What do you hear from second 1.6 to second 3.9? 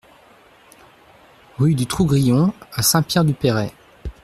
du Trou Grillon à Saint-Pierre-du-Perray